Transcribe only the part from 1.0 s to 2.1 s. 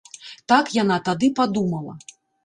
тады падумала.